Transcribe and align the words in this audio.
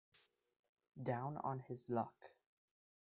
Down 1.03 1.37
on 1.43 1.59
his 1.59 1.87
luck. 1.87 2.31